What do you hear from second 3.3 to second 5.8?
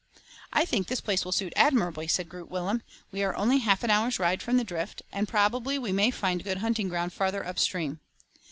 only half an hour's ride from the drift, and probably